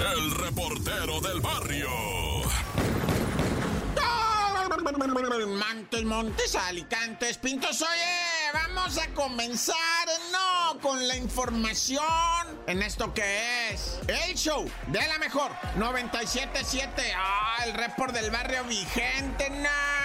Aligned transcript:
el 0.00 0.30
reportero 0.32 1.20
del 1.20 1.40
barrio. 1.40 1.88
Montes, 5.46 6.04
Montes, 6.04 6.54
Alicantes, 6.54 7.38
Pintos, 7.38 7.82
oye, 7.82 8.50
vamos 8.52 8.98
a 8.98 9.06
comenzar, 9.14 9.76
no, 10.32 10.78
con 10.80 11.06
la 11.06 11.16
información 11.16 12.02
en 12.66 12.82
esto 12.82 13.12
que 13.12 13.70
es 13.70 13.98
el 14.08 14.34
show 14.36 14.68
de 14.88 15.06
la 15.06 15.18
mejor 15.18 15.50
977, 15.76 17.02
ah, 17.16 17.64
el 17.66 17.74
report 17.74 18.14
del 18.14 18.30
barrio 18.30 18.64
vigente, 18.64 19.50
no. 19.50 19.99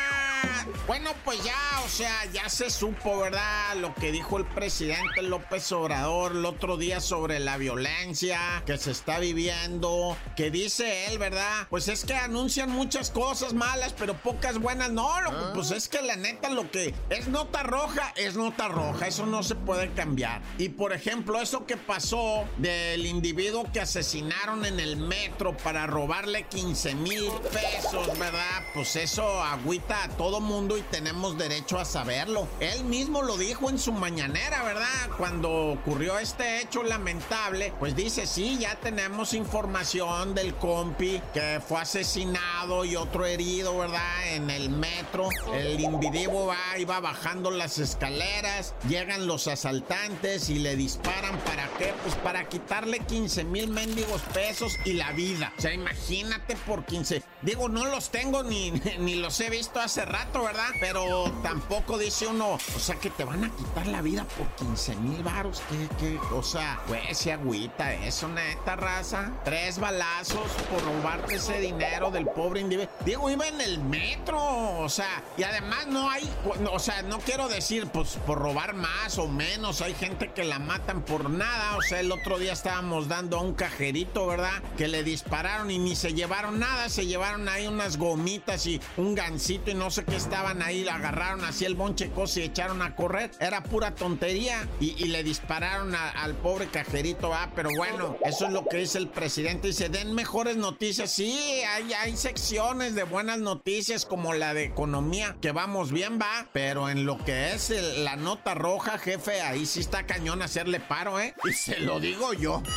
Bueno, 0.87 1.11
pues 1.23 1.43
ya, 1.43 1.81
o 1.83 1.89
sea, 1.89 2.25
ya 2.31 2.47
se 2.49 2.69
supo, 2.69 3.19
¿verdad? 3.19 3.75
Lo 3.77 3.93
que 3.95 4.11
dijo 4.11 4.37
el 4.37 4.45
presidente 4.45 5.23
López 5.23 5.71
Obrador 5.71 6.33
el 6.33 6.45
otro 6.45 6.77
día 6.77 6.99
sobre 6.99 7.39
la 7.39 7.57
violencia 7.57 8.63
que 8.65 8.77
se 8.77 8.91
está 8.91 9.19
viviendo, 9.19 10.15
que 10.35 10.51
dice 10.51 11.07
él, 11.07 11.17
¿verdad? 11.17 11.67
Pues 11.69 11.87
es 11.87 12.05
que 12.05 12.13
anuncian 12.13 12.69
muchas 12.69 13.09
cosas 13.09 13.53
malas, 13.53 13.93
pero 13.97 14.13
pocas 14.15 14.59
buenas. 14.59 14.91
No, 14.91 15.21
lo, 15.21 15.53
pues 15.53 15.71
es 15.71 15.89
que 15.89 16.01
la 16.01 16.15
neta 16.15 16.49
lo 16.49 16.69
que 16.69 16.93
es 17.09 17.27
nota 17.27 17.63
roja 17.63 18.13
es 18.15 18.35
nota 18.35 18.67
roja, 18.67 19.07
eso 19.07 19.25
no 19.25 19.43
se 19.43 19.55
puede 19.55 19.91
cambiar. 19.93 20.41
Y 20.57 20.69
por 20.69 20.93
ejemplo, 20.93 21.41
eso 21.41 21.65
que 21.65 21.77
pasó 21.77 22.45
del 22.57 23.05
individuo 23.05 23.65
que 23.71 23.81
asesinaron 23.81 24.65
en 24.65 24.79
el 24.79 24.97
metro 24.97 25.55
para 25.57 25.87
robarle 25.87 26.43
15 26.43 26.95
mil 26.95 27.29
pesos, 27.51 28.17
¿verdad? 28.19 28.63
Pues 28.73 28.95
eso 28.95 29.43
agüita 29.43 30.03
a 30.03 30.09
todo 30.09 30.34
mundo 30.39 30.77
y 30.77 30.81
tenemos 30.81 31.37
derecho 31.37 31.79
a 31.79 31.85
saberlo. 31.85 32.47
Él 32.59 32.83
mismo 32.85 33.21
lo 33.21 33.37
dijo 33.37 33.69
en 33.69 33.79
su 33.79 33.91
mañanera, 33.91 34.63
¿verdad? 34.63 35.09
Cuando 35.17 35.71
ocurrió 35.71 36.17
este 36.19 36.61
hecho 36.61 36.83
lamentable, 36.83 37.73
pues 37.79 37.95
dice, 37.95 38.25
sí, 38.27 38.57
ya 38.59 38.75
tenemos 38.75 39.33
información 39.33 40.33
del 40.35 40.55
compi 40.55 41.21
que 41.33 41.61
fue 41.65 41.81
asesinado 41.81 42.85
y 42.85 42.95
otro 42.95 43.25
herido, 43.25 43.77
¿verdad? 43.77 44.33
En 44.33 44.49
el 44.49 44.69
metro. 44.69 45.29
El 45.53 45.79
individuo 45.79 46.47
va, 46.47 46.77
iba 46.77 46.99
bajando 46.99 47.51
las 47.51 47.77
escaleras, 47.77 48.73
llegan 48.87 49.27
los 49.27 49.47
asaltantes 49.47 50.49
y 50.49 50.59
le 50.59 50.75
disparan, 50.75 51.37
¿para 51.39 51.67
qué? 51.77 51.93
Pues 52.03 52.15
para 52.15 52.47
quitarle 52.49 52.99
15 52.99 53.43
mil 53.45 53.69
mendigos 53.69 54.21
pesos 54.33 54.73
y 54.85 54.93
la 54.93 55.11
vida. 55.11 55.53
O 55.57 55.61
sea, 55.61 55.73
imagínate 55.73 56.55
por 56.67 56.85
15. 56.85 57.23
Digo, 57.41 57.69
no 57.69 57.85
los 57.85 58.09
tengo 58.09 58.43
ni, 58.43 58.71
ni 58.99 59.15
los 59.15 59.39
he 59.39 59.49
visto 59.49 59.79
hace 59.79 60.05
rato, 60.05 60.24
¿verdad? 60.33 60.69
Pero 60.79 61.31
tampoco 61.43 61.97
dice 61.97 62.27
uno, 62.27 62.53
o 62.53 62.79
sea, 62.79 62.95
que 62.95 63.09
te 63.09 63.23
van 63.23 63.43
a 63.43 63.49
quitar 63.49 63.87
la 63.87 64.01
vida 64.01 64.25
por 64.37 64.47
15 64.67 64.95
mil 64.97 65.23
varos. 65.23 65.61
¿Qué, 65.99 66.19
O 66.33 66.43
sea, 66.43 66.79
güey, 66.87 67.13
se 67.13 67.33
agüita 67.33 67.93
eso, 67.93 68.27
neta 68.27 68.75
raza. 68.75 69.31
Tres 69.43 69.79
balazos 69.79 70.51
por 70.71 70.83
robarte 70.83 71.35
ese 71.35 71.59
dinero 71.59 72.11
del 72.11 72.25
pobre 72.25 72.61
individuo. 72.61 72.91
Digo, 73.05 73.29
iba 73.29 73.47
en 73.47 73.61
el 73.61 73.79
metro, 73.79 74.39
o 74.79 74.89
sea, 74.89 75.23
y 75.37 75.43
además 75.43 75.87
no 75.87 76.09
hay, 76.09 76.29
o 76.71 76.79
sea, 76.79 77.01
no 77.01 77.19
quiero 77.19 77.47
decir, 77.47 77.87
pues, 77.87 78.17
por 78.25 78.39
robar 78.39 78.73
más 78.73 79.17
o 79.17 79.27
menos. 79.27 79.81
Hay 79.81 79.93
gente 79.93 80.31
que 80.31 80.43
la 80.43 80.59
matan 80.59 81.01
por 81.01 81.29
nada. 81.29 81.77
O 81.77 81.81
sea, 81.81 81.99
el 81.99 82.11
otro 82.11 82.37
día 82.37 82.53
estábamos 82.53 83.07
dando 83.07 83.37
a 83.37 83.41
un 83.41 83.53
cajerito, 83.53 84.27
¿verdad? 84.27 84.61
Que 84.77 84.87
le 84.87 85.03
dispararon 85.03 85.71
y 85.71 85.79
ni 85.79 85.95
se 85.95 86.13
llevaron 86.13 86.59
nada. 86.59 86.89
Se 86.89 87.05
llevaron 87.05 87.47
ahí 87.49 87.67
unas 87.67 87.97
gomitas 87.97 88.65
y 88.65 88.81
un 88.97 89.15
gancito 89.15 89.71
y 89.71 89.73
no 89.73 89.89
sé 89.91 90.04
qué 90.05 90.15
estaba 90.15 90.55
ahí, 90.63 90.87
agarraron 90.87 91.43
así 91.43 91.65
el 91.65 91.75
bonche 91.75 92.11
y 92.35 92.39
echaron 92.41 92.81
a 92.81 92.95
correr. 92.95 93.31
Era 93.39 93.63
pura 93.63 93.95
tontería. 93.95 94.67
Y, 94.79 95.05
le 95.05 95.23
dispararon 95.23 95.93
al 95.95 96.35
pobre 96.35 96.67
cajerito, 96.67 97.33
ah, 97.33 97.51
pero 97.55 97.69
bueno, 97.75 98.17
eso 98.25 98.47
es 98.47 98.51
lo 98.51 98.65
que 98.65 98.77
dice 98.77 98.97
el 98.97 99.07
presidente. 99.07 99.67
Dice, 99.67 99.89
den 99.89 100.13
mejores 100.13 100.57
noticias. 100.57 101.11
Sí, 101.11 101.33
hay, 101.67 101.93
hay 101.93 102.17
secciones 102.17 102.95
de 102.95 103.03
buenas 103.03 103.39
noticias 103.39 104.05
como 104.05 104.33
la 104.33 104.53
de 104.53 104.63
economía, 104.63 105.37
que 105.41 105.51
vamos 105.51 105.91
bien, 105.91 106.19
va. 106.19 106.47
Pero 106.53 106.89
en 106.89 107.05
lo 107.05 107.17
que 107.23 107.53
es 107.53 107.69
la 107.97 108.15
nota 108.15 108.55
roja, 108.55 108.97
jefe, 108.97 109.41
ahí 109.41 109.65
sí 109.65 109.79
está 109.81 110.05
cañón 110.05 110.41
hacerle 110.41 110.79
paro, 110.79 111.19
¿eh? 111.19 111.33
Y 111.43 111.53
se 111.53 111.79
lo 111.79 111.99
digo 111.99 112.33
yo. 112.33 112.61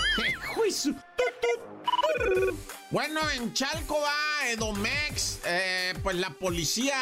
Bueno, 2.91 3.21
en 3.31 3.53
Chalco 3.53 4.01
va 4.01 4.28
Edomex. 4.47 5.41
Eh, 5.45 5.95
pues 6.03 6.17
la 6.17 6.31
policía 6.31 6.97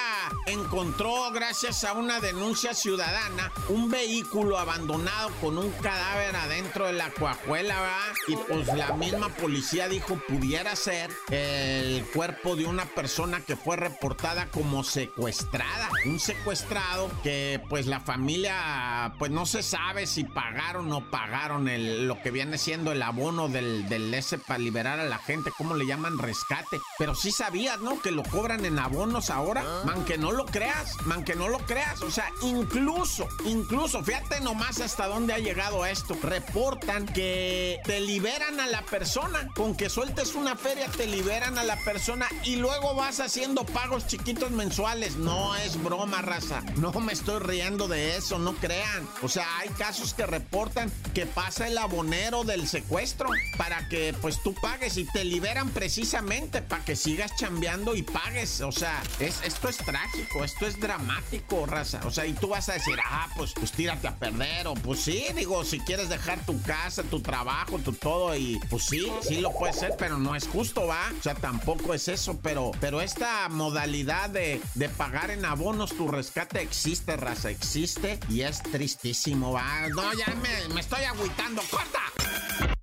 encontró, 0.46 1.30
gracias 1.32 1.84
a 1.84 1.92
una 1.92 2.20
denuncia 2.20 2.74
ciudadana, 2.74 3.52
un 3.68 3.90
vehículo 3.90 4.58
abandonado 4.58 5.30
con 5.40 5.58
un 5.58 5.70
cadáver 5.72 6.34
adentro 6.36 6.86
de 6.86 6.92
la 6.92 7.10
cuajuela, 7.10 7.80
¿va? 7.80 7.98
Y 8.28 8.36
pues 8.36 8.66
la 8.74 8.92
misma 8.94 9.28
policía 9.30 9.88
dijo 9.88 10.20
pudiera 10.28 10.74
ser 10.76 11.10
el 11.30 12.04
cuerpo 12.12 12.56
de 12.56 12.66
una 12.66 12.86
persona 12.86 13.40
que 13.40 13.56
fue 13.56 13.76
reportada 13.76 14.46
como 14.50 14.84
secuestrada. 14.84 15.90
Un 16.04 16.20
secuestrado 16.20 17.10
que 17.22 17.60
pues 17.68 17.86
la 17.86 18.00
familia, 18.00 19.14
pues 19.18 19.30
no 19.30 19.46
se 19.46 19.62
sabe 19.62 20.06
si 20.06 20.24
pagaron 20.24 20.86
o 20.92 21.00
no 21.00 21.10
pagaron 21.10 21.68
el, 21.68 22.06
lo 22.06 22.20
que 22.22 22.30
viene 22.30 22.58
siendo 22.58 22.92
el 22.92 23.02
abono 23.02 23.48
del, 23.48 23.88
del 23.88 24.12
S 24.14 24.38
para 24.38 24.58
liberar 24.58 24.98
a 24.98 25.04
la 25.04 25.18
gente. 25.18 25.50
¿Cómo 25.56 25.74
le 25.74 25.86
llaman 25.86 26.18
rescate. 26.18 26.80
Pero 26.98 27.14
sí 27.14 27.25
sabías, 27.32 27.80
¿no? 27.80 28.00
Que 28.00 28.10
lo 28.10 28.22
cobran 28.24 28.64
en 28.64 28.78
abonos 28.78 29.30
ahora. 29.30 29.62
Ah. 29.64 29.82
Man, 29.84 30.04
que 30.04 30.18
no 30.18 30.32
lo 30.32 30.46
creas, 30.46 30.94
man, 31.06 31.24
que 31.24 31.34
no 31.34 31.48
lo 31.48 31.58
creas. 31.58 32.02
O 32.02 32.10
sea, 32.10 32.30
incluso, 32.42 33.28
incluso, 33.44 34.02
fíjate 34.02 34.40
nomás 34.40 34.80
hasta 34.80 35.06
dónde 35.06 35.32
ha 35.32 35.38
llegado 35.38 35.86
esto. 35.86 36.16
Reportan 36.22 37.06
que 37.06 37.78
te 37.84 38.00
liberan 38.00 38.60
a 38.60 38.66
la 38.66 38.82
persona. 38.82 39.48
Con 39.54 39.76
que 39.76 39.88
sueltes 39.88 40.34
una 40.34 40.56
feria, 40.56 40.88
te 40.88 41.06
liberan 41.06 41.58
a 41.58 41.64
la 41.64 41.76
persona 41.84 42.26
y 42.44 42.56
luego 42.56 42.94
vas 42.94 43.20
haciendo 43.20 43.64
pagos 43.64 44.06
chiquitos 44.06 44.50
mensuales. 44.50 45.16
No 45.16 45.54
es 45.56 45.82
broma, 45.82 46.22
raza. 46.22 46.62
No 46.76 46.92
me 47.00 47.12
estoy 47.12 47.40
riendo 47.40 47.88
de 47.88 48.16
eso, 48.16 48.38
no 48.38 48.54
crean. 48.54 49.06
O 49.22 49.28
sea, 49.28 49.46
hay 49.58 49.68
casos 49.70 50.14
que 50.14 50.26
reportan 50.26 50.90
que 51.14 51.26
pasa 51.26 51.68
el 51.68 51.78
abonero 51.78 52.44
del 52.44 52.68
secuestro 52.68 53.28
para 53.56 53.88
que 53.88 54.14
pues 54.20 54.42
tú 54.42 54.54
pagues 54.54 54.96
y 54.96 55.04
te 55.04 55.24
liberan 55.24 55.70
precisamente 55.70 56.62
para 56.62 56.84
que 56.84 56.96
sigas 56.96 57.15
chambeando 57.34 57.94
y 57.94 58.02
pagues. 58.02 58.60
O 58.60 58.72
sea, 58.72 59.02
es, 59.18 59.40
esto 59.42 59.68
es 59.68 59.78
trágico, 59.78 60.44
esto 60.44 60.66
es 60.66 60.78
dramático, 60.78 61.66
raza. 61.66 62.00
O 62.04 62.10
sea, 62.10 62.26
y 62.26 62.32
tú 62.34 62.48
vas 62.48 62.68
a 62.68 62.74
decir, 62.74 62.98
ah, 63.04 63.28
pues, 63.36 63.52
pues 63.54 63.72
tírate 63.72 64.08
a 64.08 64.14
perder. 64.14 64.66
O 64.66 64.74
pues 64.74 65.00
sí, 65.00 65.26
digo, 65.34 65.64
si 65.64 65.80
quieres 65.80 66.08
dejar 66.08 66.44
tu 66.44 66.60
casa, 66.62 67.02
tu 67.04 67.20
trabajo, 67.20 67.78
tu 67.78 67.92
todo, 67.92 68.36
y 68.36 68.60
pues 68.70 68.84
sí, 68.84 69.10
sí 69.22 69.40
lo 69.40 69.52
puede 69.52 69.72
ser, 69.72 69.94
pero 69.98 70.18
no 70.18 70.34
es 70.34 70.46
justo, 70.46 70.86
¿va? 70.86 71.12
O 71.18 71.22
sea, 71.22 71.34
tampoco 71.34 71.94
es 71.94 72.08
eso, 72.08 72.38
pero, 72.42 72.72
pero 72.80 73.00
esta 73.00 73.48
modalidad 73.48 74.30
de, 74.30 74.60
de 74.74 74.88
pagar 74.88 75.30
en 75.30 75.44
abonos 75.44 75.96
tu 75.96 76.08
rescate 76.08 76.60
existe, 76.60 77.16
raza, 77.16 77.50
existe 77.50 78.18
y 78.28 78.42
es 78.42 78.62
tristísimo, 78.62 79.52
¿va? 79.52 79.88
No, 79.88 80.12
ya 80.12 80.34
me, 80.34 80.74
me 80.74 80.80
estoy 80.80 81.04
agüitando, 81.04 81.62
corta. 81.70 82.02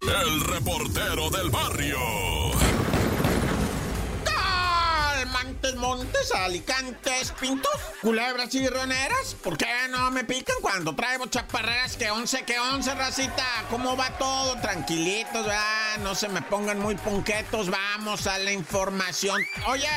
El 0.01 0.41
reportero 0.41 1.29
del 1.29 1.50
barrio. 1.50 1.97
Montes, 5.83 6.31
Alicantes, 6.31 7.33
Pintos, 7.41 7.69
Culebras 8.01 8.55
y 8.55 8.66
Roneras. 8.69 9.35
¿Por 9.44 9.57
qué 9.57 9.67
no 9.89 10.11
me 10.11 10.23
pican 10.23 10.55
cuando 10.61 10.95
traigo 10.95 11.25
chaparreras 11.25 11.97
que 11.97 12.09
once, 12.09 12.45
que 12.45 12.57
once, 12.57 12.95
racita? 12.95 13.45
¿Cómo 13.69 13.97
va 13.97 14.17
todo? 14.17 14.55
Tranquilitos, 14.61 15.45
¿verdad? 15.45 15.82
No 16.00 16.16
se 16.16 16.28
me 16.28 16.42
pongan 16.42 16.80
muy 16.80 16.96
punquetos. 16.96 17.70
Vamos 17.70 18.26
a 18.28 18.38
la 18.40 18.52
información. 18.52 19.42
Oye, 19.68 19.88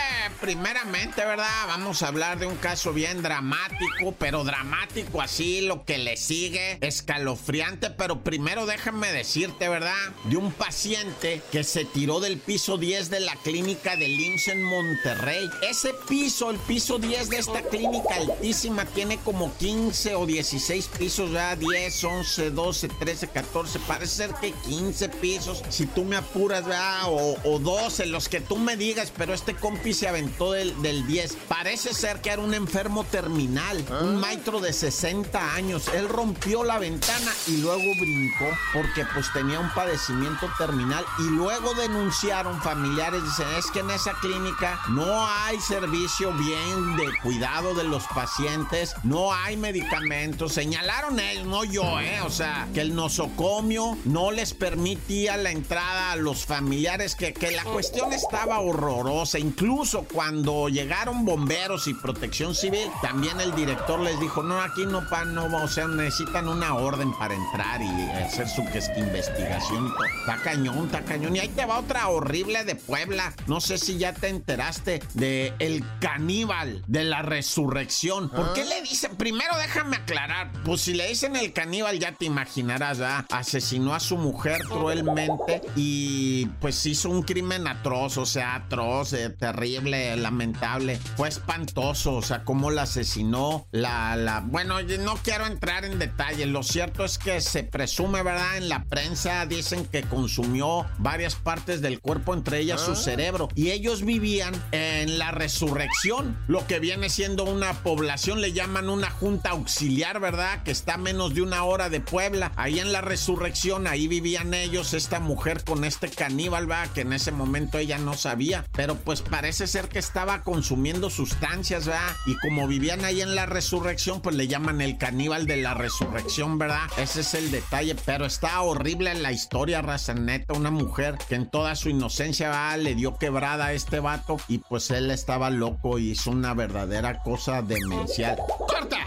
primeramente, 0.41 1.25
¿verdad? 1.25 1.67
Vamos 1.67 2.03
a 2.03 2.09
hablar 2.09 2.39
de 2.39 2.47
un 2.47 2.57
caso 2.57 2.93
bien 2.93 3.23
dramático, 3.23 4.13
pero 4.19 4.45
dramático 4.45 5.23
así, 5.23 5.63
lo 5.63 5.85
que 5.85 5.99
le 5.99 6.17
sigue, 6.17 6.79
escalofriante. 6.81 7.91
Pero 7.91 8.23
primero 8.23 8.67
déjame 8.67 9.11
decirte, 9.11 9.69
¿verdad? 9.69 9.97
De 10.25 10.37
un 10.37 10.53
paciente 10.53 11.43
que 11.51 11.65
se 11.65 11.85
tiró 11.85 12.21
del 12.21 12.39
piso 12.39 12.77
10 12.77 13.11
de 13.11 13.21
la 13.21 13.35
clínica 13.37 13.97
de 13.97 14.07
IMSS 14.09 14.49
en 14.49 14.63
Monterrey. 14.63 15.49
Ese 15.63 15.95
piso, 16.09 16.51
el 16.51 16.59
piso 16.59 16.99
10 16.99 17.31
de 17.31 17.39
esta 17.39 17.63
clínica 17.63 18.17
altísima, 18.17 18.85
tiene 18.85 19.19
como 19.19 19.57
15 19.57 20.15
o 20.15 20.27
16 20.27 20.89
pisos, 20.99 21.33
ya 21.33 21.57
10, 21.57 22.05
11, 22.05 22.51
12, 22.51 22.89
13, 22.89 23.29
14, 23.29 23.79
parece 23.81 24.15
ser 24.15 24.35
que 24.35 24.53
15 24.53 25.09
pisos, 25.09 25.63
tú 25.87 26.05
me 26.05 26.17
apuras, 26.17 26.65
¿verdad? 26.65 27.05
O, 27.07 27.37
o 27.45 27.59
12, 27.59 28.07
los 28.07 28.29
que 28.29 28.41
tú 28.41 28.57
me 28.57 28.77
digas, 28.77 29.13
pero 29.17 29.33
este 29.33 29.55
compi 29.55 29.95
se 29.95 30.09
aventó 30.09 30.53
del, 30.53 30.81
del 30.83 31.07
10. 31.07 31.37
Parece 31.49 31.95
ser 31.95 32.21
que 32.21 32.31
era 32.31 32.43
un 32.43 32.55
enfermo 32.55 33.05
terminal, 33.05 33.79
un 34.03 34.17
ah. 34.17 34.19
maestro 34.21 34.61
de 34.61 34.73
60 34.73 35.55
años. 35.55 35.89
Él 35.95 36.09
rompió 36.09 36.65
la 36.65 36.79
ventana 36.79 37.33
y 37.47 37.59
luego 37.59 37.83
brincó 38.01 38.49
porque 38.73 39.07
pues 39.15 39.33
tenía 39.33 39.59
un 39.59 39.71
padecimiento 39.71 40.51
terminal 40.59 41.05
y 41.19 41.31
luego 41.31 41.75
denunciaron 41.75 42.61
familiares, 42.61 43.23
dicen, 43.23 43.49
es 43.59 43.71
que 43.71 43.81
en 43.81 43.91
esa 43.91 44.13
clínica 44.21 44.81
no 44.89 45.27
hay 45.27 45.47
hay 45.47 45.61
servicio 45.61 46.33
bien 46.33 46.97
de 46.97 47.07
cuidado 47.23 47.73
de 47.73 47.85
los 47.85 48.03
pacientes, 48.09 48.97
no 49.05 49.33
hay 49.33 49.57
medicamentos. 49.57 50.55
Señalaron 50.55 51.21
ellos, 51.21 51.47
no 51.47 51.63
yo, 51.63 52.01
¿eh? 52.01 52.21
O 52.23 52.31
sea, 52.31 52.67
que 52.75 52.81
el 52.81 52.97
nosocomio 52.97 53.97
no 54.05 54.33
les 54.33 54.55
permitía 54.55 55.37
la 55.37 55.53
entrada 55.53 55.76
entrada 55.77 56.13
a 56.13 56.17
los 56.17 56.47
familiares 56.47 57.15
que, 57.15 57.35
que 57.35 57.51
la 57.51 57.63
cuestión 57.65 58.11
estaba 58.15 58.61
horrorosa. 58.61 59.39
Incluso 59.39 60.07
cuando 60.11 60.71
llegaron 60.71 61.27
bomberos 61.27 61.87
y 61.87 61.93
protección 61.93 62.55
civil, 62.55 62.89
también 63.03 63.39
el 63.43 63.55
director 63.55 64.01
les 64.01 64.19
dijo, 64.19 64.43
no, 64.43 64.63
aquí 64.63 64.87
no, 64.87 65.07
pa, 65.07 65.27
no, 65.27 65.45
o 65.63 65.69
sea, 65.69 65.87
necesitan 65.87 66.49
una 66.49 66.77
orden 66.77 67.13
para 67.19 67.35
entrar 67.35 67.83
y 67.83 68.11
hacer 68.23 68.49
su 68.49 68.63
investigación. 68.97 69.93
Está 70.21 70.37
cañón, 70.43 70.87
está 70.87 71.03
cañón. 71.03 71.37
Y 71.37 71.41
ahí 71.41 71.49
te 71.49 71.67
va 71.67 71.79
otra 71.79 72.09
horrible 72.09 72.65
de 72.65 72.75
Puebla. 72.75 73.35
No 73.47 73.61
sé 73.61 73.77
si 73.77 73.99
ya 73.99 74.15
te 74.15 74.29
enteraste 74.29 75.03
de 75.13 75.53
el 75.59 75.85
caníbal 76.01 76.83
de 76.87 77.05
la 77.05 77.21
resurrección. 77.21 78.31
¿Por 78.31 78.55
qué 78.55 78.65
le 78.65 78.81
dicen? 78.81 79.15
Primero 79.17 79.59
déjame 79.59 79.97
aclarar. 79.97 80.51
Pues 80.65 80.81
si 80.81 80.95
le 80.95 81.07
dicen 81.07 81.37
el 81.37 81.53
caníbal, 81.53 81.99
ya 81.99 82.13
te 82.13 82.25
imaginarás, 82.25 82.99
¿verdad? 82.99 83.27
Asesinó 83.31 83.95
a 83.95 84.01
su 84.01 84.17
mujer 84.17 84.63
cruelmente 84.65 85.66
y 85.75 86.47
pues 86.61 86.85
hizo 86.87 87.11
un 87.11 87.23
crimen 87.23 87.67
atroz, 87.67 88.19
o 88.19 88.27
sea, 88.27 88.55
atroz, 88.55 89.13
eh, 89.13 89.31
terrible, 89.31 90.17
lamentable. 90.17 90.99
Fue 91.17 91.29
espantoso, 91.29 92.15
o 92.15 92.23
sea, 92.23 92.45
cómo 92.45 92.71
la 92.71 92.83
asesinó, 92.83 93.67
la, 93.73 94.17
la... 94.17 94.41
Bueno, 94.41 94.81
no 94.83 95.17
quiero 95.17 95.47
entrar 95.47 95.85
en 95.85 95.99
detalle. 95.99 96.47
Lo 96.47 96.63
cierto 96.63 97.05
es 97.05 97.19
que 97.19 97.41
se 97.41 97.65
presume, 97.65 98.23
¿verdad? 98.23 98.57
En 98.57 98.69
la 98.69 98.85
prensa 98.85 99.47
dicen 99.47 99.87
que 99.87 100.03
consumió 100.03 100.87
varias 100.99 101.35
partes 101.35 101.81
del 101.81 102.01
cuerpo, 102.01 102.35
entre 102.35 102.61
ellas 102.61 102.81
su 102.81 102.93
ah. 102.93 102.97
cerebro. 102.97 103.49
Y 103.55 103.71
ellos 103.71 104.05
vivían 104.05 104.55
en 104.73 105.19
la 105.19 105.31
resurrección, 105.31 106.39
lo 106.47 106.67
que 106.67 106.81
viene 106.81 107.09
siendo 107.09 107.45
una 107.45 107.73
población, 107.83 108.41
le 108.41 108.53
llaman 108.53 108.89
una 108.89 109.11
junta 109.11 109.51
auxiliar, 109.51 110.21
¿verdad? 110.21 110.63
Que 110.63 110.71
está 110.71 110.95
a 110.95 110.99
menos 110.99 111.35
de 111.35 111.43
una 111.43 111.65
hora 111.65 111.89
de 111.89 112.01
Puebla. 112.01 112.53
Ahí 112.57 112.79
en 112.79 112.93
la 112.93 113.01
resurrección, 113.01 113.87
ahí 113.87 114.09
vivían 114.09 114.55
ellos, 114.55 114.95
esta 114.95 115.21
mujer 115.21 115.56
con 115.65 115.85
este 115.85 116.09
caníbal, 116.09 116.67
¿verdad? 116.67 116.89
Que 116.93 117.03
en 117.03 117.13
ese 117.13 117.33
momento 117.33 117.79
ella 117.79 117.99
no 117.99 118.15
sabía. 118.15 118.65
Pero 118.73 118.97
pues 118.97 119.23
parece 119.23 119.67
ser 119.67 119.89
que 119.89 119.99
estaba 119.99 120.43
consumiendo 120.43 121.11
sustancias, 121.11 121.87
¿verdad? 121.87 122.15
Y 122.27 122.37
como 122.37 122.67
vivían 122.67 123.05
ahí 123.05 123.21
en 123.21 123.35
la 123.35 123.47
resurrección, 123.47 124.21
pues 124.21 124.37
le 124.37 124.49
llaman 124.49 124.81
el 124.81 124.99
caníbal 124.99 125.47
de 125.47 125.59
la 125.59 125.75
resurrección, 125.75 126.59
¿verdad? 126.59 126.87
Ese 126.99 127.21
es 127.21 127.35
el 127.35 127.51
detalle. 127.51 127.95
Pero 128.05 128.27
está 128.27 128.61
horrible 128.63 129.15
la 129.15 129.33
historia, 129.33 129.83
raza 129.83 130.15
neta. 130.15 130.55
Una 130.55 130.71
mujer 130.71 131.17
que 131.29 131.35
en 131.35 131.49
toda 131.49 131.75
su 131.77 131.89
inocencia, 131.89 132.49
¿verdad? 132.49 132.79
Le 132.79 132.95
dio 132.95 133.17
quebrada 133.17 133.67
a 133.67 133.73
este 133.73 134.01
vato 134.01 134.39
y 134.49 134.59
pues 134.59 134.91
él 134.91 135.11
estaba 135.11 135.51
loco 135.51 135.99
y 135.99 136.11
hizo 136.11 136.31
una 136.31 136.55
verdadera 136.55 137.23
cosa 137.23 137.63
demencial. 137.63 138.37
¡Corta! 138.67 138.99